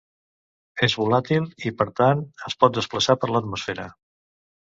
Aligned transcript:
És 0.87 0.95
volàtil 1.01 1.45
i, 1.67 1.73
per 1.81 1.87
tant, 2.01 2.25
es 2.51 2.57
pot 2.63 2.75
desplaçar 2.79 3.17
per 3.25 3.31
l'atmosfera. 3.35 3.87